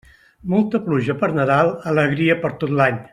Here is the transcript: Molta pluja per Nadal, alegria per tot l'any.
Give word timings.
Molta 0.53 0.81
pluja 0.87 1.15
per 1.25 1.31
Nadal, 1.41 1.71
alegria 1.93 2.41
per 2.47 2.53
tot 2.65 2.75
l'any. 2.81 3.03